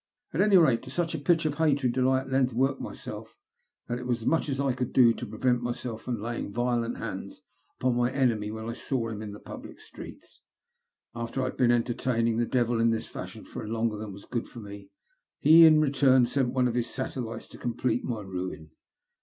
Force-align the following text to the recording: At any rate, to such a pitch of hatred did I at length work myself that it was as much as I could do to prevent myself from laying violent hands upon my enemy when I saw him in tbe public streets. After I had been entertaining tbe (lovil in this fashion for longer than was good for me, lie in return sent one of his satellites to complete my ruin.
At 0.33 0.41
any 0.41 0.57
rate, 0.57 0.81
to 0.81 0.89
such 0.89 1.13
a 1.13 1.19
pitch 1.19 1.45
of 1.45 1.59
hatred 1.59 1.93
did 1.93 2.07
I 2.07 2.21
at 2.21 2.31
length 2.31 2.53
work 2.53 2.81
myself 2.81 3.37
that 3.87 3.99
it 3.99 4.07
was 4.07 4.21
as 4.21 4.25
much 4.25 4.49
as 4.49 4.59
I 4.59 4.73
could 4.73 4.93
do 4.93 5.13
to 5.13 5.25
prevent 5.27 5.61
myself 5.61 6.01
from 6.01 6.19
laying 6.19 6.51
violent 6.51 6.97
hands 6.97 7.41
upon 7.79 7.97
my 7.97 8.11
enemy 8.11 8.49
when 8.49 8.67
I 8.67 8.73
saw 8.73 9.09
him 9.09 9.21
in 9.21 9.31
tbe 9.31 9.45
public 9.45 9.79
streets. 9.79 10.41
After 11.13 11.41
I 11.41 11.51
had 11.53 11.57
been 11.57 11.69
entertaining 11.69 12.39
tbe 12.39 12.51
(lovil 12.55 12.79
in 12.81 12.89
this 12.89 13.09
fashion 13.09 13.45
for 13.45 13.67
longer 13.67 13.95
than 13.97 14.11
was 14.11 14.25
good 14.25 14.47
for 14.47 14.59
me, 14.59 14.89
lie 15.45 15.51
in 15.51 15.79
return 15.79 16.25
sent 16.25 16.51
one 16.51 16.67
of 16.67 16.73
his 16.73 16.89
satellites 16.89 17.47
to 17.49 17.59
complete 17.59 18.03
my 18.03 18.21
ruin. 18.21 18.71